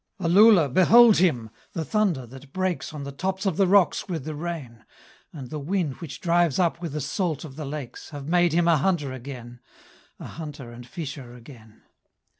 [0.19, 1.51] Uloola, behold him!
[1.73, 4.83] The thunder that breaks On the tops of the rocks with the rain,
[5.31, 8.67] And the wind which drives up with the salt of the lakes, Have made him
[8.67, 9.59] a hunter again
[10.19, 11.83] A hunter and fisher again.